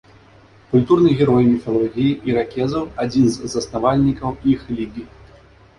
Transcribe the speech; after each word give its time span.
Культурны 0.71 1.09
герой 1.19 1.43
міфалогіі 1.51 2.15
іракезаў, 2.31 2.83
адзін 3.05 3.25
з 3.37 3.53
заснавальнікаў 3.55 4.31
іх 4.57 4.61
лігі. 4.79 5.03